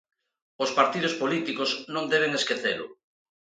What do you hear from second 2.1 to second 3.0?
deben esquecelo.